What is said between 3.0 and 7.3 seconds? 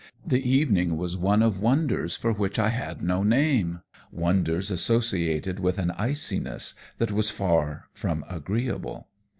no name wonders associated with an iciness that was